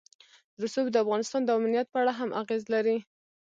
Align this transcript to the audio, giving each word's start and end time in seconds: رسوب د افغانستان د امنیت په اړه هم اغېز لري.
رسوب 0.63 0.85
د 0.91 0.95
افغانستان 1.03 1.41
د 1.45 1.49
امنیت 1.57 1.87
په 1.89 1.97
اړه 2.01 2.13
هم 2.19 2.29
اغېز 2.41 2.63
لري. 2.73 2.97